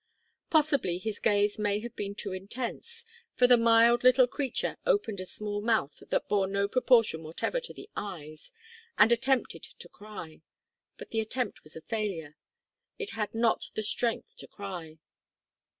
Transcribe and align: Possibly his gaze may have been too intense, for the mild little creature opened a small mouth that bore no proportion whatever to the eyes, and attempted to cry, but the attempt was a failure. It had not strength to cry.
Possibly 0.49 0.97
his 0.97 1.19
gaze 1.19 1.59
may 1.59 1.79
have 1.81 1.95
been 1.95 2.15
too 2.15 2.33
intense, 2.33 3.05
for 3.35 3.45
the 3.45 3.55
mild 3.55 4.03
little 4.03 4.25
creature 4.25 4.77
opened 4.83 5.19
a 5.19 5.25
small 5.25 5.61
mouth 5.61 6.01
that 6.09 6.27
bore 6.27 6.47
no 6.47 6.67
proportion 6.67 7.21
whatever 7.21 7.59
to 7.59 7.71
the 7.71 7.87
eyes, 7.95 8.51
and 8.97 9.11
attempted 9.11 9.61
to 9.77 9.87
cry, 9.87 10.41
but 10.97 11.11
the 11.11 11.19
attempt 11.19 11.63
was 11.63 11.75
a 11.75 11.81
failure. 11.81 12.35
It 12.97 13.11
had 13.11 13.35
not 13.35 13.65
strength 13.81 14.35
to 14.37 14.47
cry. 14.47 14.97